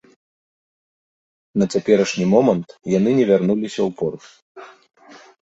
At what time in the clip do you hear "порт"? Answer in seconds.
4.01-4.23